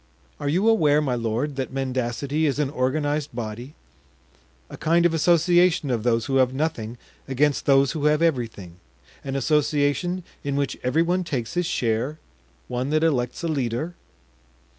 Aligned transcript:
"Are 0.39 0.49
you 0.49 0.67
aware, 0.67 0.99
my 0.99 1.13
lord, 1.13 1.57
that 1.57 1.71
mendacity 1.71 2.47
is 2.47 2.57
an 2.57 2.71
organized 2.71 3.35
body, 3.35 3.75
a 4.67 4.75
kind 4.75 5.05
of 5.05 5.13
association 5.13 5.91
of 5.91 6.01
those 6.01 6.25
who 6.25 6.37
have 6.37 6.55
nothing 6.55 6.97
against 7.27 7.67
those 7.67 7.91
who 7.91 8.05
have 8.05 8.19
everything; 8.19 8.77
an 9.23 9.35
association 9.35 10.23
in 10.43 10.55
which 10.55 10.75
every 10.81 11.03
one 11.03 11.23
takes 11.23 11.53
his 11.53 11.67
share; 11.67 12.17
one 12.67 12.89
that 12.89 13.03
elects 13.03 13.43
a 13.43 13.47
leader?" 13.47 13.93